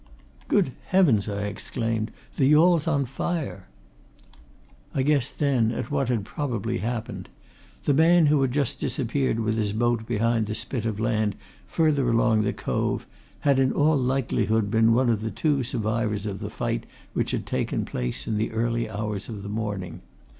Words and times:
"Good 0.47 0.71
heavens!" 0.87 1.29
I 1.29 1.43
exclaimed. 1.43 2.09
"The 2.35 2.47
yawl's 2.47 2.87
on 2.87 3.05
fire!" 3.05 3.67
I 4.95 5.03
guessed 5.03 5.37
then 5.37 5.71
at 5.71 5.91
what 5.91 6.09
had 6.09 6.25
probably 6.25 6.79
happened. 6.79 7.29
The 7.83 7.93
man 7.93 8.25
who 8.25 8.41
had 8.41 8.51
just 8.51 8.79
disappeared 8.79 9.39
with 9.39 9.57
his 9.57 9.73
boat 9.73 10.07
behind 10.07 10.47
the 10.47 10.55
spit 10.55 10.87
of 10.87 10.99
land 10.99 11.35
further 11.67 12.09
along 12.09 12.41
the 12.41 12.51
cove 12.51 13.05
had 13.41 13.59
in 13.59 13.71
all 13.71 13.95
likelihood 13.95 14.71
been 14.71 14.91
one 14.95 15.11
of 15.11 15.35
two 15.35 15.61
survivors 15.61 16.25
of 16.25 16.39
the 16.39 16.49
fight 16.49 16.87
which 17.13 17.29
had 17.29 17.45
taken 17.45 17.85
place 17.85 18.25
in 18.25 18.37
the 18.39 18.51
early 18.53 18.89
hours 18.89 19.29
of 19.29 19.43
the 19.43 19.49
morning. 19.49 20.01